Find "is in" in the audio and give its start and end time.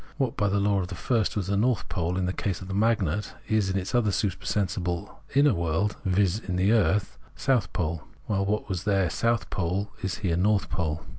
3.47-3.77